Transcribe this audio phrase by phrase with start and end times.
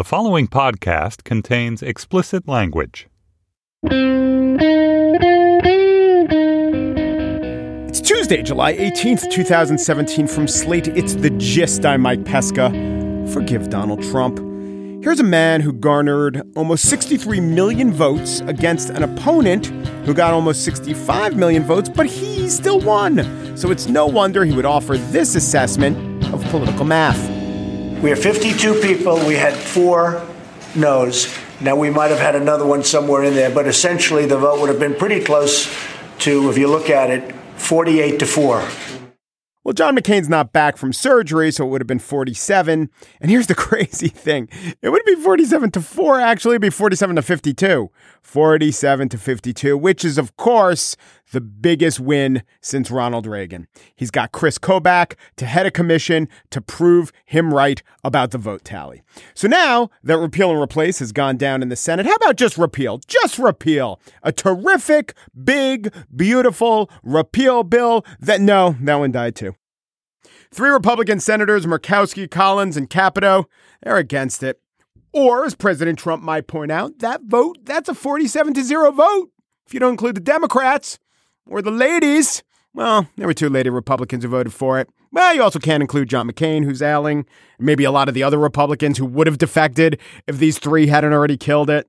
[0.00, 3.06] The following podcast contains explicit language.
[7.86, 10.26] It's Tuesday, July 18th, 2017.
[10.26, 11.84] From Slate, it's The Gist.
[11.84, 12.70] I'm Mike Pesca.
[13.30, 14.38] Forgive Donald Trump.
[15.04, 19.66] Here's a man who garnered almost 63 million votes against an opponent
[20.06, 23.54] who got almost 65 million votes, but he still won.
[23.54, 27.39] So it's no wonder he would offer this assessment of political math.
[28.02, 29.18] We have 52 people.
[29.26, 30.26] We had four
[30.74, 31.36] no's.
[31.60, 34.70] Now, we might have had another one somewhere in there, but essentially the vote would
[34.70, 35.66] have been pretty close
[36.20, 38.68] to, if you look at it, 48 to 4.
[39.62, 42.88] Well, John McCain's not back from surgery, so it would have been 47.
[43.20, 44.48] And here's the crazy thing
[44.80, 46.52] it would be 47 to 4, actually.
[46.52, 47.90] It'd be 47 to 52.
[48.22, 50.96] 47 to 52, which is, of course,
[51.32, 53.66] the biggest win since Ronald Reagan.
[53.94, 58.64] He's got Chris Kobach to head a commission to prove him right about the vote
[58.64, 59.02] tally.
[59.34, 62.58] So now that repeal and replace has gone down in the Senate, how about just
[62.58, 63.00] repeal?
[63.06, 64.00] Just repeal.
[64.22, 65.14] A terrific,
[65.44, 69.54] big, beautiful repeal bill that, no, that one died too.
[70.52, 73.46] Three Republican senators, Murkowski, Collins, and Capito,
[73.82, 74.60] they're against it.
[75.12, 79.30] Or, as President Trump might point out, that vote, that's a 47 to 0 vote.
[79.66, 80.98] If you don't include the Democrats
[81.46, 82.42] or the ladies,
[82.74, 84.88] well, there were two lady Republicans who voted for it.
[85.12, 87.26] Well, you also can't include John McCain, who's ailing,
[87.58, 91.12] maybe a lot of the other Republicans who would have defected if these three hadn't
[91.12, 91.88] already killed it.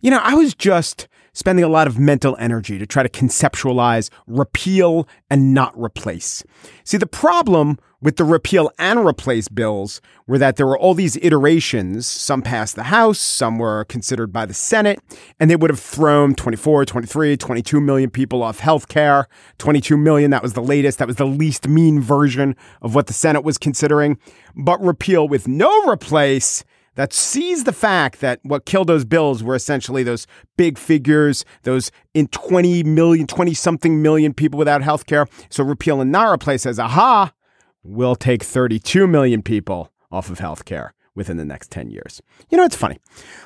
[0.00, 4.10] You know, I was just spending a lot of mental energy to try to conceptualize
[4.26, 6.44] repeal and not replace.
[6.84, 11.16] See, the problem with the repeal and replace bills were that there were all these
[11.16, 12.06] iterations.
[12.06, 15.00] Some passed the House, some were considered by the Senate,
[15.38, 19.28] and they would have thrown 24, 23, 22 million people off health care.
[19.58, 20.98] 22 million, that was the latest.
[20.98, 24.18] That was the least mean version of what the Senate was considering.
[24.56, 26.64] But repeal with no replace
[26.96, 31.90] that sees the fact that what killed those bills were essentially those big figures, those
[32.14, 35.26] in 20 million, 20 something million people without health care.
[35.50, 37.32] So repeal and not replace says, aha,
[37.82, 42.22] we'll take 32 million people off of healthcare within the next 10 years.
[42.50, 42.98] You know, it's funny.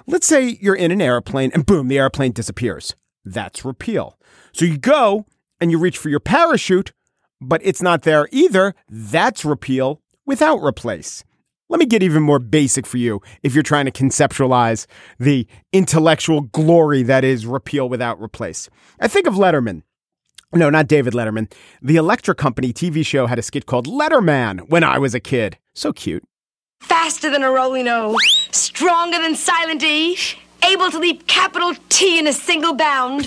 [0.06, 2.94] Let's say you're in an airplane and boom, the airplane disappears.
[3.24, 4.18] That's repeal.
[4.52, 5.26] So you go
[5.60, 6.92] and you reach for your parachute,
[7.40, 8.74] but it's not there either.
[8.88, 11.24] That's repeal without replace.
[11.70, 14.86] Let me get even more basic for you if you're trying to conceptualize
[15.18, 18.68] the intellectual glory that is repeal without replace.
[19.00, 19.82] I think of Letterman.
[20.56, 21.50] No, not David Letterman.
[21.82, 25.58] The Electric Company TV show had a skit called Letterman when I was a kid.
[25.74, 26.22] So cute.
[26.80, 28.16] Faster than a rolling O,
[28.52, 30.16] stronger than silent E,
[30.62, 33.24] able to leap capital T in a single bound.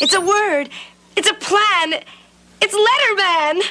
[0.00, 0.68] It's a word.
[1.16, 2.02] It's a plan.
[2.62, 3.62] It's Letterman.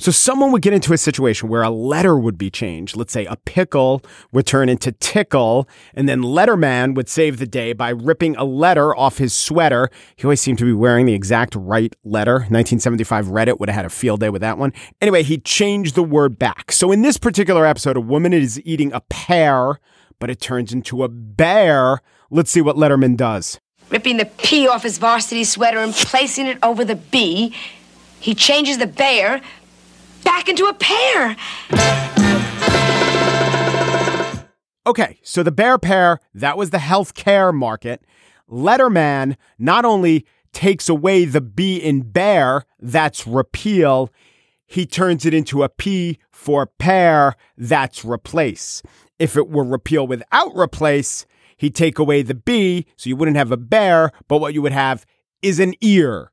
[0.00, 2.96] So someone would get into a situation where a letter would be changed.
[2.96, 4.00] Let's say a pickle
[4.32, 8.96] would turn into tickle, and then Letterman would save the day by ripping a letter
[8.96, 9.90] off his sweater.
[10.16, 12.36] He always seemed to be wearing the exact right letter.
[12.36, 14.72] 1975 Reddit would have had a field day with that one.
[15.02, 16.72] Anyway, he changed the word back.
[16.72, 19.80] So in this particular episode, a woman is eating a pear,
[20.18, 22.00] but it turns into a bear.
[22.30, 23.60] Let's see what Letterman does.
[23.90, 27.54] Ripping the P off his varsity sweater and placing it over the B,
[28.18, 29.42] he changes the bear
[30.20, 31.36] back into a pear.
[34.86, 38.04] Okay, so the bear pair, that was the healthcare market.
[38.50, 44.10] Letterman not only takes away the B in bear, that's repeal,
[44.66, 48.82] he turns it into a P for pair, that's replace.
[49.18, 51.26] If it were repeal without replace,
[51.56, 54.72] he'd take away the B, so you wouldn't have a bear, but what you would
[54.72, 55.04] have
[55.42, 56.32] is an ear.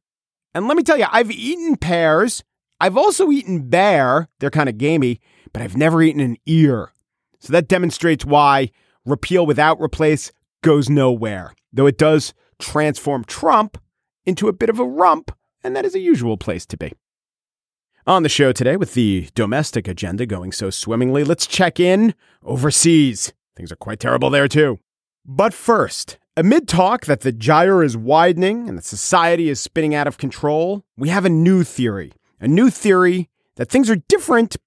[0.54, 2.44] And let me tell you, I've eaten pears.
[2.79, 4.29] I've also eaten bear.
[4.39, 5.19] They're kind of gamey,
[5.53, 6.91] but I've never eaten an ear.
[7.39, 8.71] So that demonstrates why
[9.06, 10.31] repeal without replace
[10.62, 13.77] goes nowhere, though it does transform Trump
[14.25, 15.31] into a bit of a rump,
[15.63, 16.94] and that is a usual place to be.
[18.06, 22.13] On the show today, with the domestic agenda going so swimmingly, let's check in
[22.44, 23.33] overseas.
[23.56, 24.79] Things are quite terrible there, too.
[25.25, 30.07] But first, amid talk that the gyre is widening and that society is spinning out
[30.07, 32.13] of control, we have a new theory.
[32.39, 34.57] A new theory that things are different,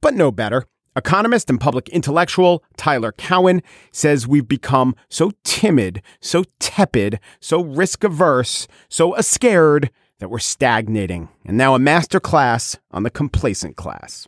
[0.00, 0.64] but no better.
[0.96, 8.02] Economist and public intellectual Tyler Cowen says we've become so timid, so tepid, so risk
[8.02, 11.28] averse, so scared that we're stagnating.
[11.44, 14.26] And now a master class on the complacent class.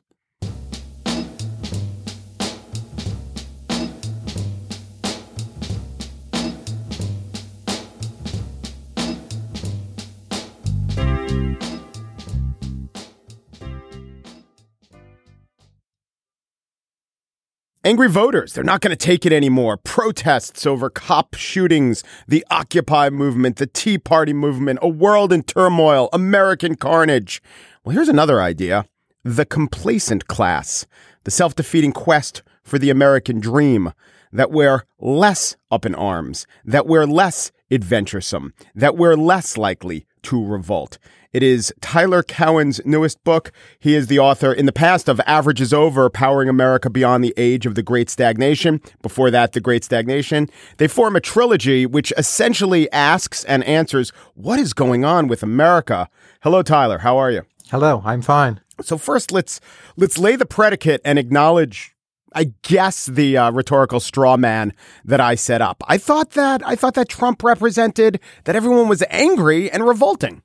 [17.83, 19.79] Angry voters, they're not going to take it anymore.
[19.79, 26.11] Protests over cop shootings, the Occupy movement, the Tea Party movement, a world in turmoil,
[26.13, 27.43] American carnage.
[27.83, 28.85] Well, here's another idea
[29.25, 30.87] the complacent class,
[31.25, 33.95] the self defeating quest for the American dream,
[34.31, 40.45] that we're less up in arms, that we're less adventuresome, that we're less likely to
[40.45, 40.99] revolt.
[41.33, 43.53] It is Tyler Cowen's newest book.
[43.79, 47.35] He is the author in the past of Average is Over, Powering America Beyond the
[47.37, 48.81] Age of the Great Stagnation.
[49.01, 50.51] Before that, The Great Stagnation.
[50.79, 56.09] They form a trilogy which essentially asks and answers what is going on with America.
[56.43, 56.99] Hello, Tyler.
[56.99, 57.43] How are you?
[57.71, 58.61] Hello, I'm fine.
[58.83, 59.61] So first, let's
[59.97, 61.95] let's lay the predicate and acknowledge
[62.35, 64.73] I guess the uh, rhetorical straw man
[65.05, 65.83] that I set up.
[65.89, 70.43] I thought that I thought that Trump represented that everyone was angry and revolting.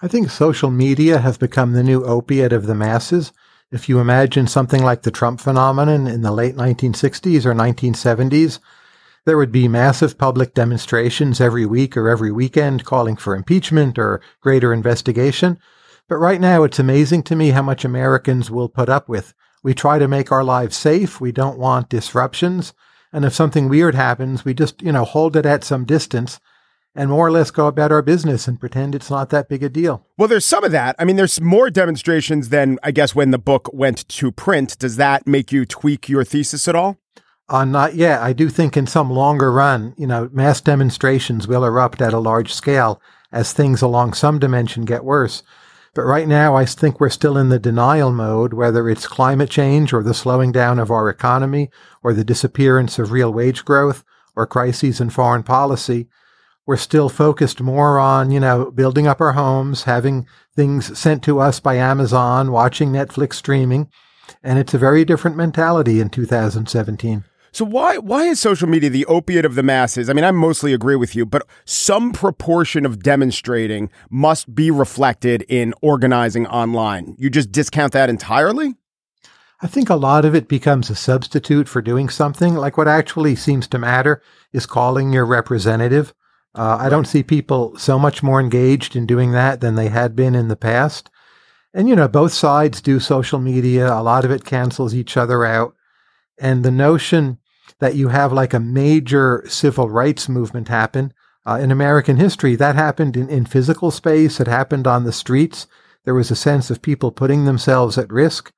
[0.00, 3.32] I think social media have become the new opiate of the masses.
[3.70, 8.58] If you imagine something like the Trump phenomenon in the late 1960s or 1970s,
[9.24, 14.20] there would be massive public demonstrations every week or every weekend calling for impeachment or
[14.40, 15.58] greater investigation.
[16.08, 19.32] But right now, it's amazing to me how much Americans will put up with.
[19.62, 21.20] We try to make our lives safe.
[21.20, 22.74] We don't want disruptions.
[23.12, 26.40] And if something weird happens, we just, you know, hold it at some distance
[26.94, 29.68] and more or less go about our business and pretend it's not that big a
[29.68, 30.06] deal.
[30.18, 30.94] Well, there's some of that.
[30.98, 34.78] I mean, there's more demonstrations than I guess when the book went to print.
[34.78, 36.98] Does that make you tweak your thesis at all?
[37.48, 38.20] Uh, not yet.
[38.20, 42.18] I do think in some longer run, you know, mass demonstrations will erupt at a
[42.18, 43.00] large scale
[43.30, 45.42] as things along some dimension get worse.
[45.94, 49.92] But right now, I think we're still in the denial mode, whether it's climate change
[49.92, 51.70] or the slowing down of our economy
[52.02, 54.02] or the disappearance of real wage growth
[54.34, 56.08] or crises in foreign policy
[56.66, 61.40] we're still focused more on, you know, building up our homes, having things sent to
[61.40, 63.88] us by Amazon, watching Netflix streaming.
[64.42, 67.24] And it's a very different mentality in 2017.
[67.52, 70.08] So why why is social media the opiate of the masses?
[70.08, 75.42] I mean, I mostly agree with you, but some proportion of demonstrating must be reflected
[75.48, 77.14] in organizing online.
[77.18, 78.74] You just discount that entirely?
[79.60, 82.54] I think a lot of it becomes a substitute for doing something.
[82.54, 84.22] Like what actually seems to matter
[84.52, 86.14] is calling your representative
[86.54, 90.14] uh, I don't see people so much more engaged in doing that than they had
[90.14, 91.08] been in the past.
[91.72, 93.90] And, you know, both sides do social media.
[93.90, 95.74] A lot of it cancels each other out.
[96.38, 97.38] And the notion
[97.78, 101.12] that you have like a major civil rights movement happen
[101.44, 104.38] uh, in American history, that happened in, in physical space.
[104.38, 105.66] It happened on the streets.
[106.04, 108.52] There was a sense of people putting themselves at risk.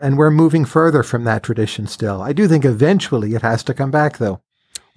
[0.00, 2.22] And we're moving further from that tradition still.
[2.22, 4.40] I do think eventually it has to come back, though.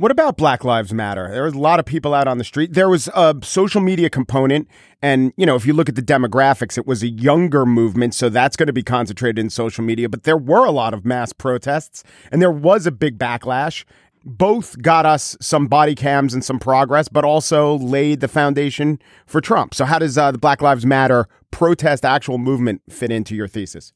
[0.01, 1.29] What about Black Lives Matter?
[1.31, 2.73] There was a lot of people out on the street.
[2.73, 4.67] There was a social media component.
[4.99, 8.15] And, you know, if you look at the demographics, it was a younger movement.
[8.15, 10.09] So that's going to be concentrated in social media.
[10.09, 13.85] But there were a lot of mass protests and there was a big backlash.
[14.25, 19.39] Both got us some body cams and some progress, but also laid the foundation for
[19.39, 19.75] Trump.
[19.75, 23.93] So, how does uh, the Black Lives Matter protest actual movement fit into your thesis?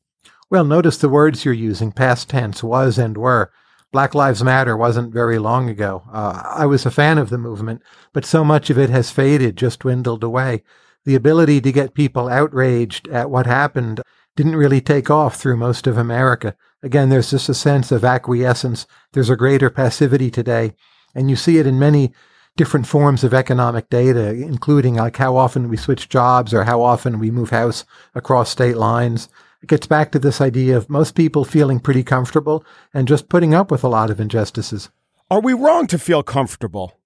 [0.51, 3.51] Well, notice the words you're using past tense, was and were.
[3.91, 6.03] Black Lives Matter wasn't very long ago.
[6.11, 7.81] Uh, I was a fan of the movement,
[8.13, 10.63] but so much of it has faded, just dwindled away.
[11.05, 14.01] The ability to get people outraged at what happened
[14.35, 16.55] didn't really take off through most of America.
[16.83, 18.85] Again, there's just a sense of acquiescence.
[19.13, 20.73] There's a greater passivity today.
[21.13, 22.11] And you see it in many
[22.57, 27.19] different forms of economic data, including like how often we switch jobs or how often
[27.19, 29.29] we move house across state lines.
[29.65, 33.55] It gets back to this idea of most people feeling pretty comfortable and just putting
[33.55, 34.91] up with a lot of injustices.
[35.31, 36.99] Are we wrong to feel comfortable?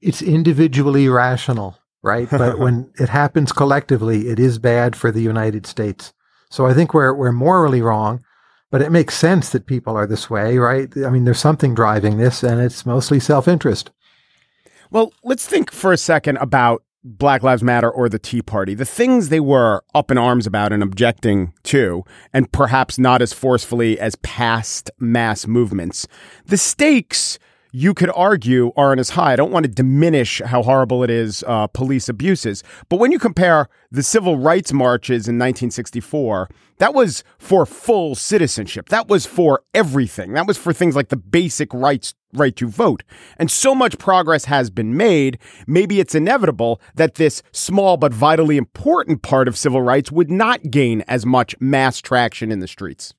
[0.00, 2.28] It's individually rational, right?
[2.30, 6.12] But when it happens collectively, it is bad for the United States.
[6.48, 8.24] So I think we're, we're morally wrong,
[8.70, 10.96] But it makes sense that people are this way, right?
[11.04, 13.90] I mean, there's something driving this, and it's mostly self interest.
[14.92, 18.84] Well, let's think for a second about Black Lives Matter or the Tea Party, the
[18.84, 23.98] things they were up in arms about and objecting to, and perhaps not as forcefully
[23.98, 26.06] as past mass movements.
[26.46, 27.38] The stakes
[27.72, 29.32] you could argue aren't as high.
[29.32, 32.62] I don't want to diminish how horrible it is, uh, police abuses.
[32.90, 38.90] But when you compare the civil rights marches in 1964, that was for full citizenship.
[38.90, 40.34] That was for everything.
[40.34, 43.04] That was for things like the basic rights, right to vote.
[43.38, 45.38] And so much progress has been made.
[45.66, 50.70] Maybe it's inevitable that this small but vitally important part of civil rights would not
[50.70, 53.14] gain as much mass traction in the streets.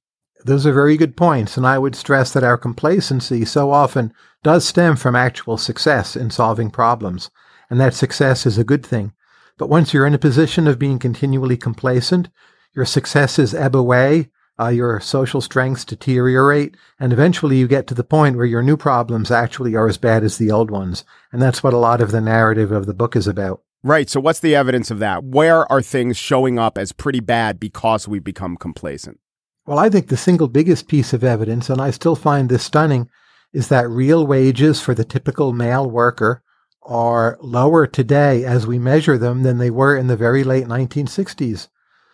[0.45, 4.65] Those are very good points, and I would stress that our complacency so often does
[4.65, 7.29] stem from actual success in solving problems,
[7.69, 9.13] and that success is a good thing.
[9.57, 12.27] But once you're in a position of being continually complacent,
[12.75, 18.03] your successes ebb away, uh, your social strengths deteriorate, and eventually you get to the
[18.03, 21.05] point where your new problems actually are as bad as the old ones.
[21.31, 23.61] And that's what a lot of the narrative of the book is about.
[23.81, 24.09] Right.
[24.09, 25.23] So, what's the evidence of that?
[25.23, 29.19] Where are things showing up as pretty bad because we've become complacent?
[29.65, 33.09] Well, I think the single biggest piece of evidence, and I still find this stunning,
[33.53, 36.43] is that real wages for the typical male worker
[36.81, 41.69] are lower today as we measure them than they were in the very late 1960s.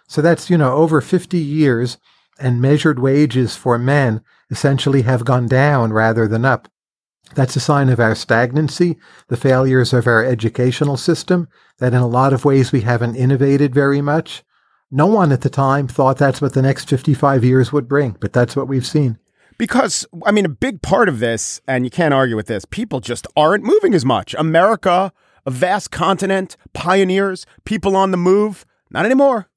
[0.08, 1.98] So that's, you know, over 50 years
[2.40, 6.68] and measured wages for men essentially have gone down rather than up.
[7.34, 11.48] That's a sign of our stagnancy, the failures of our educational system,
[11.80, 14.44] that in a lot of ways we haven't innovated very much.
[14.92, 18.34] No one at the time thought that's what the next 55 years would bring, but
[18.34, 19.20] that's what we've seen.
[19.60, 23.00] Because, I mean, a big part of this, and you can't argue with this, people
[23.00, 24.34] just aren't moving as much.
[24.40, 25.12] America,
[25.46, 29.48] a vast continent, pioneers, people on the move, not anymore.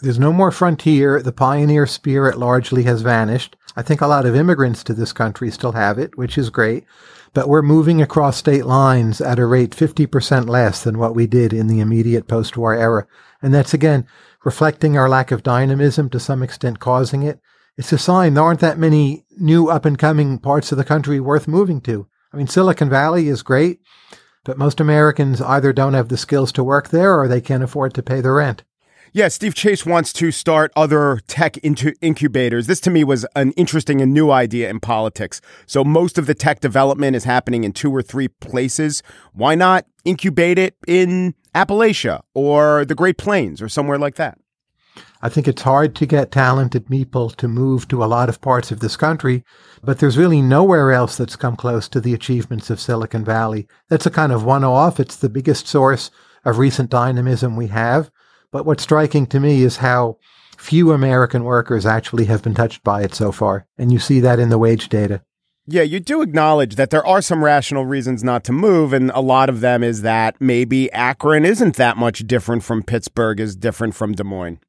[0.00, 1.22] There's no more frontier.
[1.22, 3.56] The pioneer spirit largely has vanished.
[3.76, 6.84] I think a lot of immigrants to this country still have it, which is great.
[7.32, 11.52] But we're moving across state lines at a rate 50% less than what we did
[11.52, 13.06] in the immediate post war era.
[13.40, 14.06] And that's again
[14.44, 17.40] reflecting our lack of dynamism, to some extent causing it
[17.76, 21.18] it's a sign there aren't that many new up and coming parts of the country
[21.18, 22.06] worth moving to.
[22.32, 23.80] I mean, Silicon Valley is great,
[24.44, 27.94] but most Americans either don't have the skills to work there or they can't afford
[27.94, 28.62] to pay the rent.
[29.16, 32.66] Yeah, Steve Case wants to start other tech into incubators.
[32.66, 35.40] This to me was an interesting and new idea in politics.
[35.66, 39.04] So most of the tech development is happening in two or three places.
[39.32, 44.36] Why not incubate it in Appalachia or the Great Plains or somewhere like that?
[45.22, 48.72] I think it's hard to get talented people to move to a lot of parts
[48.72, 49.44] of this country,
[49.84, 53.68] but there's really nowhere else that's come close to the achievements of Silicon Valley.
[53.88, 54.98] That's a kind of one off.
[54.98, 56.10] It's the biggest source
[56.44, 58.10] of recent dynamism we have.
[58.54, 60.18] But what's striking to me is how
[60.56, 63.66] few American workers actually have been touched by it so far.
[63.76, 65.22] And you see that in the wage data.
[65.66, 69.20] Yeah, you do acknowledge that there are some rational reasons not to move, and a
[69.20, 73.96] lot of them is that maybe Akron isn't that much different from Pittsburgh, is different
[73.96, 74.60] from Des Moines.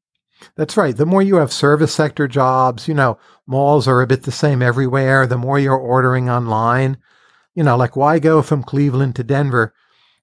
[0.56, 0.96] That's right.
[0.96, 4.62] The more you have service sector jobs, you know, malls are a bit the same
[4.62, 5.28] everywhere.
[5.28, 6.96] The more you're ordering online,
[7.54, 9.72] you know, like why go from Cleveland to Denver?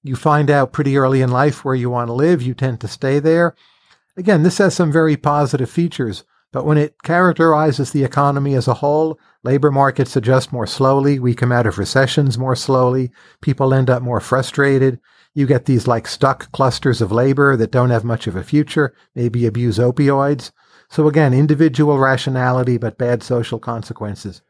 [0.06, 2.42] You find out pretty early in life where you want to live.
[2.42, 3.56] You tend to stay there.
[4.18, 8.74] Again, this has some very positive features, but when it characterizes the economy as a
[8.74, 11.18] whole, labor markets adjust more slowly.
[11.18, 13.12] We come out of recessions more slowly.
[13.40, 15.00] People end up more frustrated.
[15.32, 18.94] You get these like stuck clusters of labor that don't have much of a future,
[19.14, 20.52] maybe abuse opioids.
[20.90, 24.42] So again, individual rationality, but bad social consequences.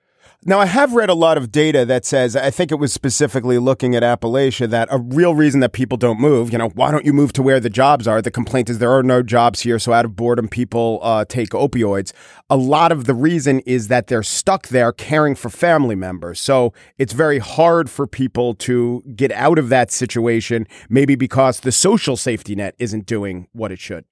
[0.47, 3.57] Now, I have read a lot of data that says, I think it was specifically
[3.57, 7.07] looking at Appalachia, that a real reason that people don't move, you know, why don't
[7.07, 8.21] you move to where the jobs are?
[8.21, 9.79] The complaint is there are no jobs here.
[9.79, 12.13] So out of boredom, people uh, take opioids.
[12.51, 16.41] A lot of the reason is that they're stuck there caring for family members.
[16.41, 21.73] So it's very hard for people to get out of that situation, maybe because the
[21.73, 24.05] social safety net isn't doing what it should.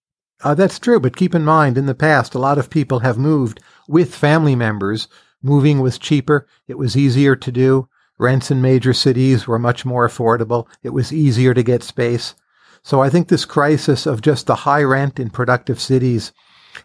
[0.42, 0.98] Uh, that's true.
[0.98, 4.56] But keep in mind, in the past, a lot of people have moved with family
[4.56, 5.08] members
[5.42, 6.46] Moving was cheaper.
[6.68, 7.88] It was easier to do.
[8.18, 10.68] Rents in major cities were much more affordable.
[10.82, 12.34] It was easier to get space.
[12.82, 16.32] So I think this crisis of just the high rent in productive cities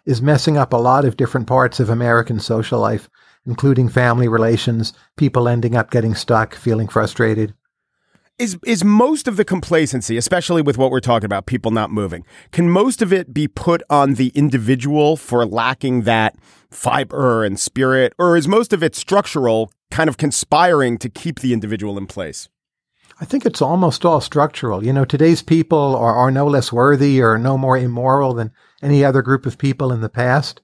[0.04, 3.08] is messing up a lot of different parts of American social life,
[3.46, 7.54] including family relations, people ending up getting stuck, feeling frustrated.
[8.38, 12.24] Is is most of the complacency, especially with what we're talking about, people not moving,
[12.52, 16.36] can most of it be put on the individual for lacking that
[16.70, 21.52] fiber and spirit, or is most of it structural, kind of conspiring to keep the
[21.52, 22.48] individual in place?
[23.20, 24.84] I think it's almost all structural.
[24.84, 29.04] You know, today's people are, are no less worthy or no more immoral than any
[29.04, 30.60] other group of people in the past.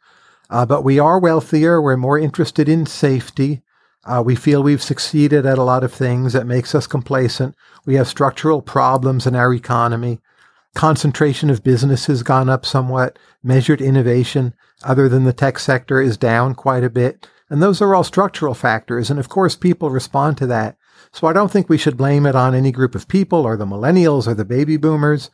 [0.50, 1.82] Uh, but we are wealthier.
[1.82, 3.62] We're more interested in safety.
[4.04, 7.56] Uh, we feel we've succeeded at a lot of things that makes us complacent.
[7.86, 10.20] We have structural problems in our economy.
[10.74, 13.18] Concentration of business has gone up somewhat.
[13.42, 17.28] Measured innovation, other than the tech sector, is down quite a bit.
[17.48, 19.10] And those are all structural factors.
[19.10, 20.76] And of course, people respond to that.
[21.12, 23.66] So I don't think we should blame it on any group of people or the
[23.66, 25.30] millennials or the baby boomers.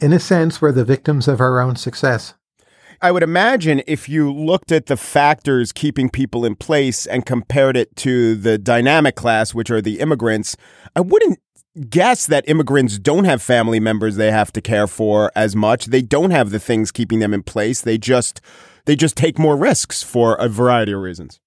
[0.00, 2.34] In a sense, we're the victims of our own success.
[3.00, 7.76] I would imagine if you looked at the factors keeping people in place and compared
[7.76, 10.56] it to the dynamic class, which are the immigrants,
[10.96, 11.38] I wouldn't
[11.88, 15.86] guess that immigrants don't have family members they have to care for as much.
[15.86, 17.80] They don't have the things keeping them in place.
[17.80, 18.40] They just
[18.86, 21.40] they just take more risks for a variety of reasons.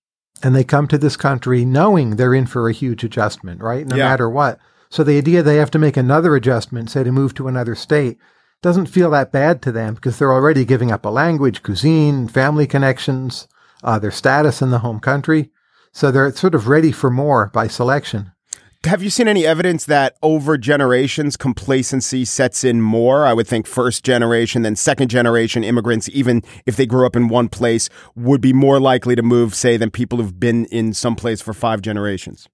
[0.44, 3.86] And they come to this country knowing they're in for a huge adjustment, right?
[3.86, 4.10] No Yeah.
[4.10, 4.60] matter what.
[4.90, 8.18] So the idea they have to make another adjustment, say to move to another state,
[8.62, 12.68] doesn't feel that bad to them because they're already giving up a language, cuisine, family
[12.68, 13.48] connections,
[13.84, 15.50] uh, their status in the home country.
[15.94, 18.32] So they're sort of ready for more by selection.
[18.86, 23.28] Have you seen any evidence that over generations complacency sets in more?
[23.28, 27.28] I would think first generation, then second generation immigrants, even if they grew up in
[27.28, 31.16] one place, would be more likely to move, say, than people who've been in some
[31.16, 32.50] place for five generations.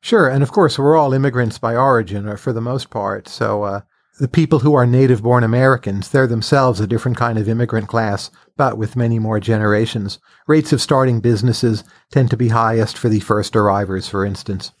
[0.00, 0.28] Sure.
[0.28, 3.28] And of course, we're all immigrants by origin, or for the most part.
[3.28, 3.80] So uh,
[4.18, 8.32] the people who are native born Americans, they're themselves a different kind of immigrant class,
[8.56, 10.18] but with many more generations.
[10.48, 14.72] Rates of starting businesses tend to be highest for the first arrivers, for instance.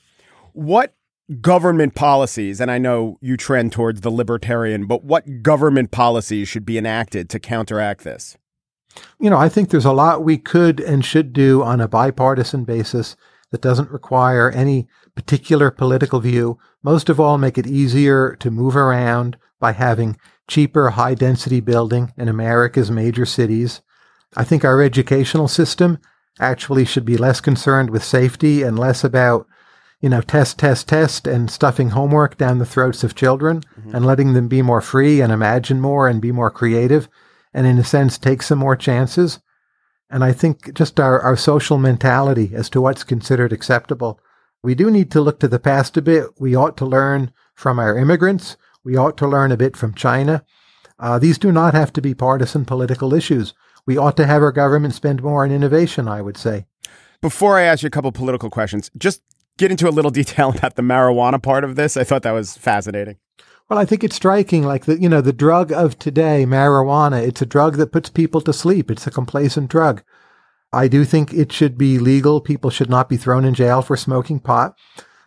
[0.58, 0.92] What
[1.40, 6.66] government policies, and I know you trend towards the libertarian, but what government policies should
[6.66, 8.36] be enacted to counteract this?
[9.20, 12.64] You know, I think there's a lot we could and should do on a bipartisan
[12.64, 13.14] basis
[13.52, 16.58] that doesn't require any particular political view.
[16.82, 20.16] Most of all, make it easier to move around by having
[20.48, 23.80] cheaper, high density building in America's major cities.
[24.34, 25.98] I think our educational system
[26.40, 29.46] actually should be less concerned with safety and less about,
[30.00, 33.62] you know, test, test, test and stuffing homework down the throats of children
[33.92, 37.08] and letting them be more free and imagine more and be more creative
[37.52, 39.40] and in a sense take some more chances.
[40.10, 44.20] And I think just our, our social mentality as to what's considered acceptable.
[44.62, 46.26] We do need to look to the past a bit.
[46.38, 48.56] We ought to learn from our immigrants.
[48.84, 50.44] We ought to learn a bit from China.
[50.98, 53.54] Uh, these do not have to be partisan political issues.
[53.86, 56.66] We ought to have our government spend more on innovation, I would say.
[57.20, 59.22] Before I ask you a couple political questions, just
[59.58, 61.96] get into a little detail about the marijuana part of this.
[61.96, 63.16] I thought that was fascinating.
[63.68, 67.26] Well, I think it's striking, like the you know the drug of today, marijuana.
[67.26, 68.90] It's a drug that puts people to sleep.
[68.90, 70.02] It's a complacent drug.
[70.72, 72.40] I do think it should be legal.
[72.40, 74.74] People should not be thrown in jail for smoking pot,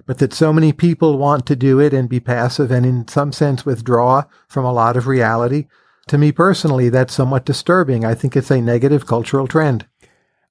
[0.07, 3.31] but that so many people want to do it and be passive and in some
[3.31, 5.67] sense withdraw from a lot of reality.
[6.07, 8.05] To me personally, that's somewhat disturbing.
[8.05, 9.85] I think it's a negative cultural trend.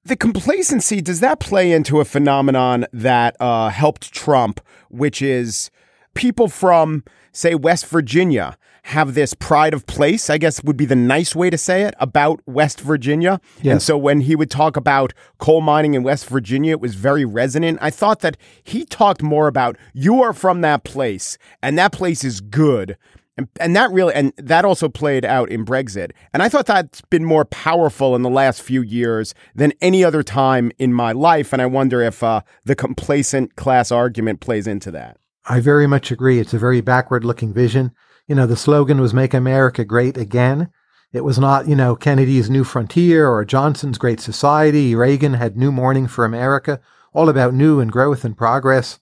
[0.03, 4.59] The complacency, does that play into a phenomenon that uh, helped Trump,
[4.89, 5.69] which is
[6.15, 10.95] people from, say, West Virginia have this pride of place, I guess would be the
[10.95, 13.39] nice way to say it, about West Virginia.
[13.73, 17.23] And so when he would talk about coal mining in West Virginia, it was very
[17.23, 17.77] resonant.
[17.79, 22.23] I thought that he talked more about you are from that place and that place
[22.23, 22.97] is good.
[23.37, 26.11] And, and that really, and that also played out in Brexit.
[26.33, 30.21] And I thought that's been more powerful in the last few years than any other
[30.21, 31.53] time in my life.
[31.53, 35.17] And I wonder if uh, the complacent class argument plays into that.
[35.45, 36.39] I very much agree.
[36.39, 37.91] It's a very backward looking vision.
[38.27, 40.69] You know, the slogan was Make America Great Again.
[41.13, 44.95] It was not, you know, Kennedy's New Frontier or Johnson's Great Society.
[44.95, 46.79] Reagan had New Morning for America,
[47.13, 48.99] all about new and growth and progress.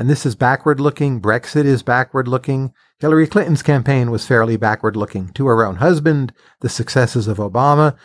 [0.00, 1.20] And this is backward looking.
[1.20, 2.72] Brexit is backward looking.
[3.00, 7.98] Hillary Clinton's campaign was fairly backward looking to her own husband, the successes of Obama.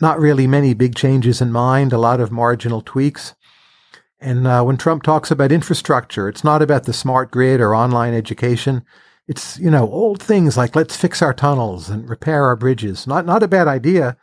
[0.00, 3.34] Not really many big changes in mind, a lot of marginal tweaks.
[4.18, 8.14] And uh, when Trump talks about infrastructure, it's not about the smart grid or online
[8.14, 8.82] education.
[9.28, 13.06] It's, you know, old things like let's fix our tunnels and repair our bridges.
[13.06, 14.16] Not, not a bad idea.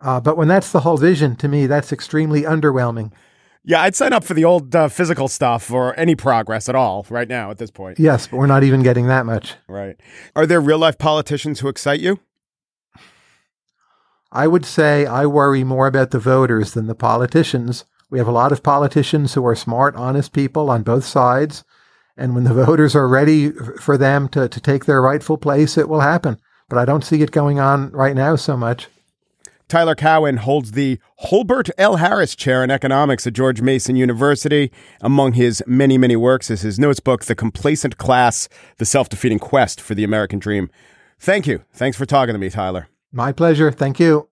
[0.00, 3.12] Uh, but when that's the whole vision, to me, that's extremely underwhelming.
[3.66, 7.06] Yeah, I'd sign up for the old uh, physical stuff or any progress at all
[7.08, 7.98] right now at this point.
[7.98, 9.54] Yes, but we're not even getting that much.
[9.66, 9.96] Right.
[10.36, 12.20] Are there real life politicians who excite you?
[14.30, 17.84] I would say I worry more about the voters than the politicians.
[18.10, 21.64] We have a lot of politicians who are smart, honest people on both sides.
[22.16, 23.50] And when the voters are ready
[23.80, 26.38] for them to, to take their rightful place, it will happen.
[26.68, 28.88] But I don't see it going on right now so much.
[29.74, 31.96] Tyler Cowen holds the Holbert L.
[31.96, 34.70] Harris Chair in Economics at George Mason University.
[35.00, 39.80] Among his many, many works is his notebook, The Complacent Class The Self Defeating Quest
[39.80, 40.70] for the American Dream.
[41.18, 41.64] Thank you.
[41.72, 42.86] Thanks for talking to me, Tyler.
[43.10, 43.72] My pleasure.
[43.72, 44.28] Thank you.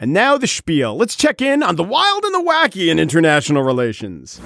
[0.00, 0.96] And now the spiel.
[0.96, 4.38] Let's check in on the wild and the wacky in international relations.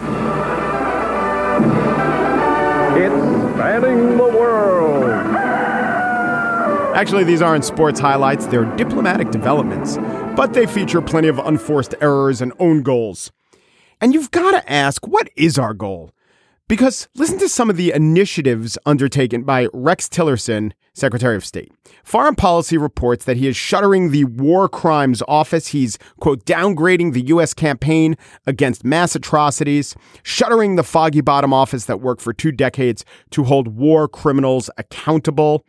[2.96, 3.14] It's
[3.52, 5.10] spanning the world.
[6.96, 9.98] Actually, these aren't sports highlights, they're diplomatic developments,
[10.36, 13.30] but they feature plenty of unforced errors and own goals.
[14.00, 16.12] And you've got to ask, what is our goal?
[16.72, 21.70] Because listen to some of the initiatives undertaken by Rex Tillerson, Secretary of State.
[22.02, 25.66] Foreign policy reports that he is shuttering the War Crimes Office.
[25.66, 27.52] He's, quote, downgrading the U.S.
[27.52, 33.44] campaign against mass atrocities, shuttering the Foggy Bottom office that worked for two decades to
[33.44, 35.66] hold war criminals accountable.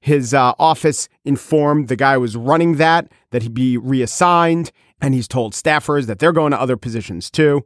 [0.00, 5.12] His uh, office informed the guy who was running that that he'd be reassigned, and
[5.12, 7.62] he's told staffers that they're going to other positions too.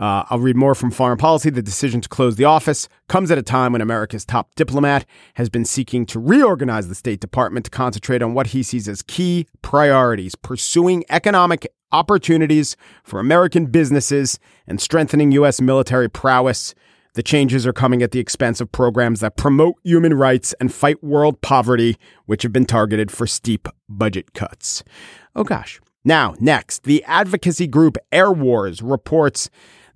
[0.00, 1.50] Uh, I'll read more from Foreign Policy.
[1.50, 5.50] The decision to close the office comes at a time when America's top diplomat has
[5.50, 9.46] been seeking to reorganize the State Department to concentrate on what he sees as key
[9.60, 15.60] priorities, pursuing economic opportunities for American businesses and strengthening U.S.
[15.60, 16.74] military prowess.
[17.12, 21.04] The changes are coming at the expense of programs that promote human rights and fight
[21.04, 24.82] world poverty, which have been targeted for steep budget cuts.
[25.36, 25.78] Oh gosh.
[26.04, 29.50] Now, next, the advocacy group Airwars reports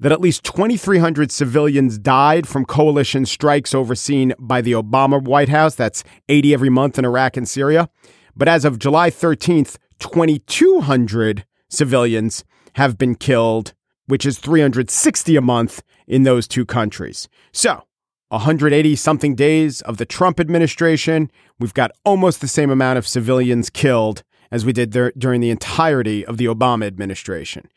[0.04, 5.74] that at least 2,300 civilians died from coalition strikes overseen by the Obama White House.
[5.74, 7.88] That's 80 every month in Iraq and Syria.
[8.36, 13.72] But as of July 13th, 2,200 civilians have been killed,
[14.04, 17.26] which is 360 a month in those two countries.
[17.50, 17.84] So,
[18.28, 23.70] 180 something days of the Trump administration, we've got almost the same amount of civilians
[23.70, 27.70] killed as we did there during the entirety of the Obama administration.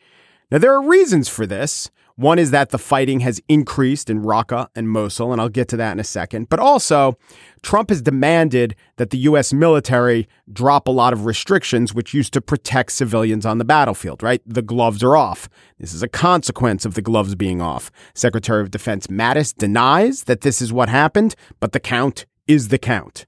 [0.52, 1.90] Now, there are reasons for this.
[2.18, 5.78] One is that the fighting has increased in Raqqa and Mosul, and I'll get to
[5.78, 6.50] that in a second.
[6.50, 7.16] But also,
[7.62, 9.54] Trump has demanded that the U.S.
[9.54, 14.42] military drop a lot of restrictions which used to protect civilians on the battlefield, right?
[14.48, 15.48] The gloves are off.
[15.78, 17.92] This is a consequence of the gloves being off.
[18.16, 22.80] Secretary of Defense Mattis denies that this is what happened, but the count is the
[22.80, 23.28] count.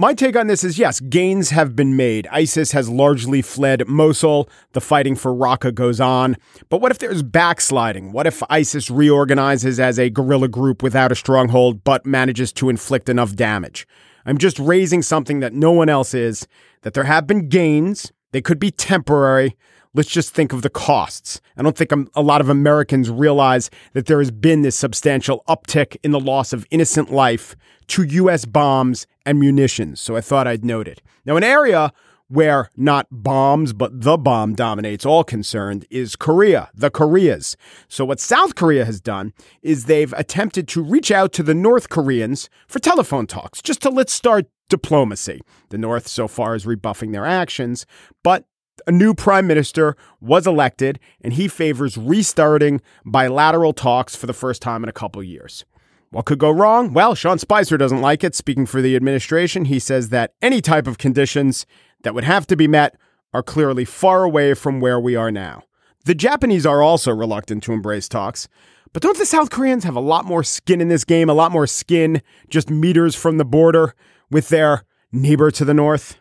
[0.00, 2.26] My take on this is yes, gains have been made.
[2.28, 4.48] ISIS has largely fled Mosul.
[4.72, 6.38] The fighting for Raqqa goes on.
[6.70, 8.10] But what if there's backsliding?
[8.10, 13.10] What if ISIS reorganizes as a guerrilla group without a stronghold but manages to inflict
[13.10, 13.86] enough damage?
[14.24, 16.48] I'm just raising something that no one else is
[16.80, 18.10] that there have been gains.
[18.32, 19.54] They could be temporary.
[19.92, 21.42] Let's just think of the costs.
[21.58, 25.98] I don't think a lot of Americans realize that there has been this substantial uptick
[26.02, 27.54] in the loss of innocent life
[27.88, 28.44] to U.S.
[28.44, 30.00] bombs and munitions.
[30.00, 31.02] So I thought I'd note it.
[31.24, 31.92] Now, an area
[32.30, 37.56] where not bombs, but the bomb dominates all concerned is Korea, the Koreas.
[37.88, 41.88] So, what South Korea has done is they've attempted to reach out to the North
[41.88, 45.40] Koreans for telephone talks, just to let's start diplomacy.
[45.70, 47.84] The North so far is rebuffing their actions,
[48.22, 48.44] but
[48.86, 54.62] a new prime minister was elected, and he favors restarting bilateral talks for the first
[54.62, 55.64] time in a couple years.
[56.12, 56.92] What could go wrong?
[56.92, 58.34] Well, Sean Spicer doesn't like it.
[58.34, 61.66] Speaking for the administration, he says that any type of conditions
[62.02, 62.96] that would have to be met
[63.32, 65.62] are clearly far away from where we are now.
[66.04, 68.48] The Japanese are also reluctant to embrace talks,
[68.92, 71.52] but don't the South Koreans have a lot more skin in this game, a lot
[71.52, 73.94] more skin just meters from the border
[74.32, 76.18] with their neighbor to the north?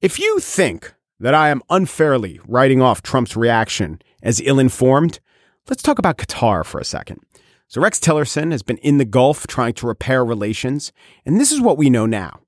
[0.00, 5.20] If you think that I am unfairly writing off Trump's reaction as ill informed,
[5.68, 7.20] let's talk about Qatar for a second.
[7.72, 10.92] So, Rex Tillerson has been in the Gulf trying to repair relations,
[11.24, 12.40] and this is what we know now.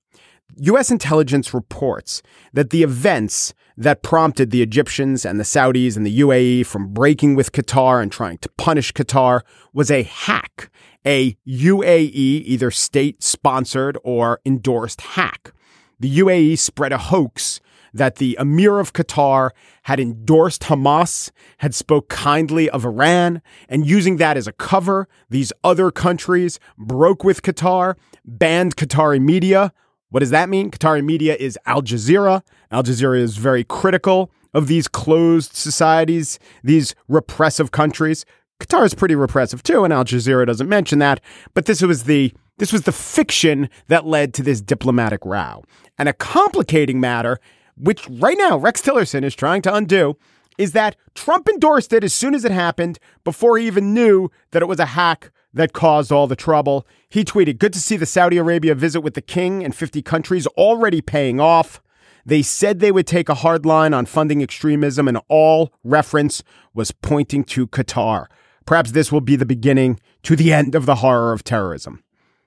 [0.57, 0.91] U.S.
[0.91, 2.21] intelligence reports
[2.53, 7.37] that the events that prompted the Egyptians and the Saudis and the UAE from breaking
[7.37, 9.41] with Qatar and trying to punish Qatar
[9.73, 10.71] was a hack,
[11.07, 15.55] a UAE either state sponsored or endorsed hack.
[16.01, 17.61] The UAE spread a hoax
[17.95, 19.51] that the Emir of Qatar
[19.85, 25.53] had endorsed Hamas, had spoke kindly of Iran, and using that as a cover, these
[25.63, 29.73] other countries broke with Qatar, banned Qatari media.
[30.11, 30.71] What does that mean?
[30.71, 32.43] Qatari media is Al Jazeera.
[32.71, 38.25] Al Jazeera is very critical of these closed societies, these repressive countries.
[38.61, 41.21] Qatar is pretty repressive too, and Al Jazeera doesn't mention that.
[41.55, 45.65] But this was the this was the fiction that led to this diplomatic row.
[45.99, 47.41] And a complicating matter
[47.77, 50.17] which right now Rex Tillerson is trying to undo,
[50.59, 54.63] is that Trump endorsed it as soon as it happened before he even knew that
[54.63, 56.87] it was a hack that caused all the trouble.
[57.09, 60.47] He tweeted, Good to see the Saudi Arabia visit with the king and 50 countries
[60.49, 61.81] already paying off.
[62.27, 66.91] They said they would take a hard line on funding extremism, and all reference was
[66.91, 68.27] pointing to Qatar.
[68.67, 72.03] Perhaps this will be the beginning to the end of the horror of terrorism.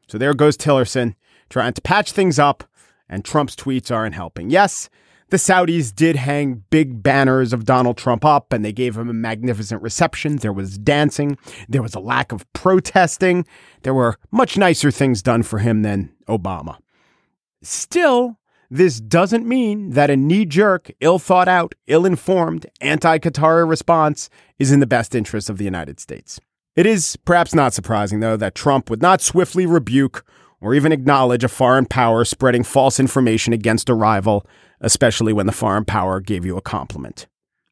[0.08, 1.16] So there goes Tillerson
[1.50, 2.64] trying to patch things up,
[3.08, 4.50] and Trump's tweets aren't helping.
[4.50, 4.90] Yes,
[5.30, 9.14] The Saudis did hang big banners of Donald Trump up and they gave him a
[9.14, 10.38] magnificent reception.
[10.38, 11.38] There was dancing.
[11.68, 13.46] There was a lack of protesting.
[13.84, 16.78] There were much nicer things done for him than Obama.
[17.62, 23.68] Still, this doesn't mean that a knee jerk, ill thought out, ill informed, anti Qatari
[23.68, 26.40] response is in the best interest of the United States.
[26.76, 30.24] It is perhaps not surprising, though, that Trump would not swiftly rebuke
[30.62, 34.46] or even acknowledge a foreign power spreading false information against a rival
[34.82, 37.28] especially when the foreign power gave you a compliment.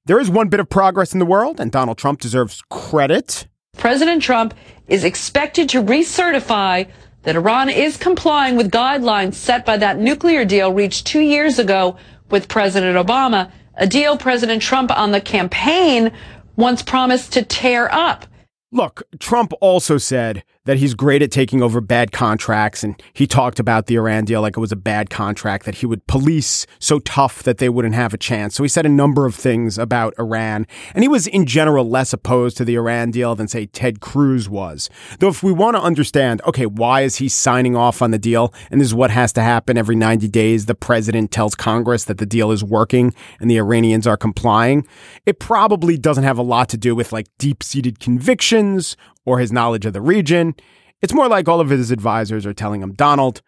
[0.05, 3.47] There is one bit of progress in the world, and Donald Trump deserves credit.
[3.77, 4.53] President Trump
[4.87, 6.87] is expected to recertify
[7.23, 11.97] that Iran is complying with guidelines set by that nuclear deal reached two years ago
[12.29, 16.11] with President Obama, a deal President Trump on the campaign
[16.55, 18.25] once promised to tear up.
[18.71, 22.83] Look, Trump also said that he's great at taking over bad contracts.
[22.83, 25.85] And he talked about the Iran deal like it was a bad contract, that he
[25.85, 28.55] would police so tough that they wouldn't have a chance.
[28.55, 30.67] So he said a number of things about Iran.
[30.93, 34.49] And he was in general less opposed to the Iran deal than, say, Ted Cruz
[34.49, 34.89] was.
[35.19, 38.53] Though if we want to understand, okay, why is he signing off on the deal?
[38.71, 40.65] And this is what has to happen every 90 days.
[40.65, 44.87] The president tells Congress that the deal is working and the Iranians are complying.
[45.25, 49.51] It probably doesn't have a lot to do with like deep seated convictions or his
[49.51, 50.55] knowledge of the region.
[51.01, 53.41] It's more like all of his advisors are telling him, Donald,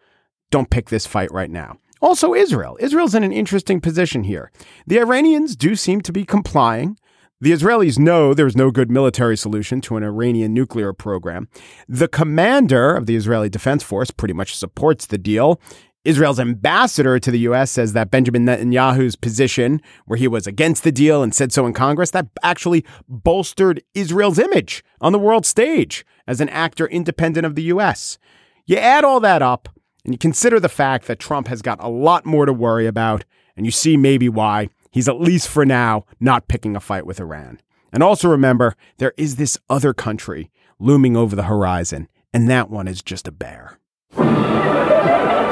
[0.50, 1.78] don't pick this fight right now.
[2.00, 2.76] Also, Israel.
[2.80, 4.52] Israel's in an interesting position here.
[4.86, 6.96] The Iranians do seem to be complying.
[7.40, 11.48] The Israelis know there's no good military solution to an Iranian nuclear program.
[11.88, 15.60] The commander of the Israeli Defense Force pretty much supports the deal.
[16.08, 17.70] Israel's ambassador to the U.S.
[17.70, 21.74] says that Benjamin Netanyahu's position, where he was against the deal and said so in
[21.74, 27.56] Congress, that actually bolstered Israel's image on the world stage as an actor independent of
[27.56, 28.16] the U.S.
[28.64, 29.68] You add all that up
[30.02, 33.26] and you consider the fact that Trump has got a lot more to worry about,
[33.54, 37.20] and you see maybe why he's at least for now not picking a fight with
[37.20, 37.60] Iran.
[37.92, 42.88] And also remember, there is this other country looming over the horizon, and that one
[42.88, 43.78] is just a bear.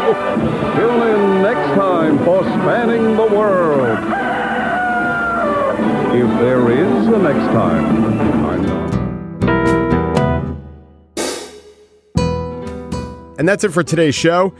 [0.06, 3.98] Tune in next time for Spanning the World.
[6.14, 8.86] If there is a next time, I know.
[13.36, 14.54] And that's it for today's show.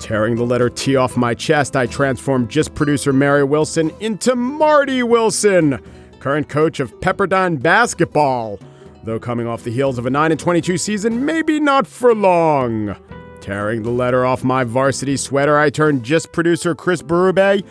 [0.00, 5.02] Tearing the letter T off my chest, I transformed just producer Mary Wilson into Marty
[5.02, 5.82] Wilson,
[6.18, 8.60] current coach of Pepperdine basketball.
[9.04, 12.96] Though coming off the heels of a 9 22 season, maybe not for long.
[13.40, 17.64] Tearing the letter off my varsity sweater, I turned just producer Chris Berube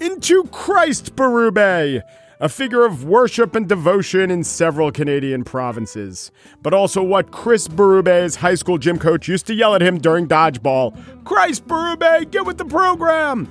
[0.00, 2.02] into Christ Berube,
[2.40, 6.30] a figure of worship and devotion in several Canadian provinces.
[6.62, 10.28] But also what Chris Berube's high school gym coach used to yell at him during
[10.28, 13.48] dodgeball Christ Berube, get with the program!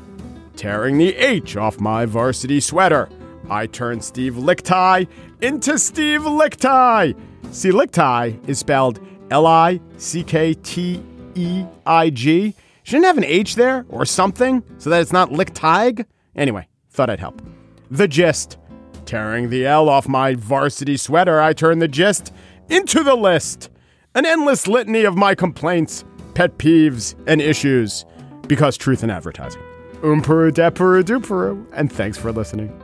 [0.55, 3.09] Tearing the H off my varsity sweater,
[3.49, 5.07] I turned Steve Lickteig
[5.41, 7.19] into Steve Lickteig.
[7.51, 8.99] See, Lickteig is spelled
[9.31, 11.03] L I C K T
[11.35, 12.55] E I G.
[12.83, 16.05] Shouldn't have an H there or something so that it's not Lickteig?
[16.35, 17.41] Anyway, thought I'd help.
[17.89, 18.57] The gist.
[19.05, 22.33] Tearing the L off my varsity sweater, I turn the gist
[22.69, 23.69] into the list.
[24.15, 28.05] An endless litany of my complaints, pet peeves, and issues.
[28.47, 29.61] Because truth in advertising.
[30.01, 32.82] Umpuru depuru duperu, and thanks for listening.